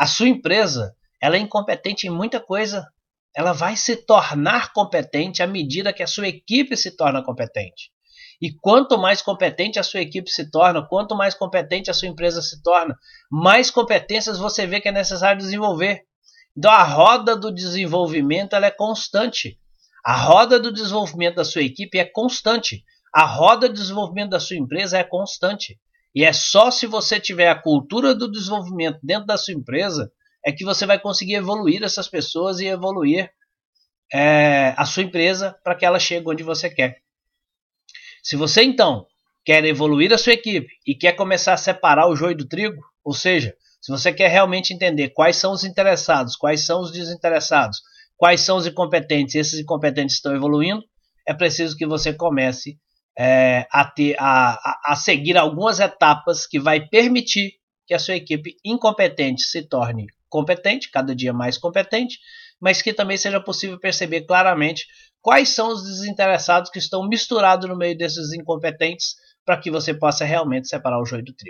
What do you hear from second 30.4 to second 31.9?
é que você vai conseguir evoluir